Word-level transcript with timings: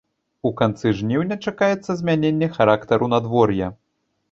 У 0.49 0.51
канцы 0.61 0.93
жніўня 1.01 1.37
чакаецца 1.47 1.91
змяненне 2.01 2.51
характару 2.59 3.13
надвор'я. 3.15 3.73